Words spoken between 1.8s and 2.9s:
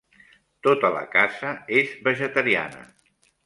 és vegetariana.